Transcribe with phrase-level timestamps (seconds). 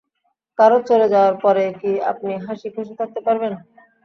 [0.59, 3.53] কারো চলে যাওয়ার পরে কি আপনি হাসি খুশি থাকতে পারবেন?